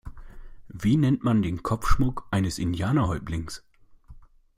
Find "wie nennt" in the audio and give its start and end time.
0.67-1.23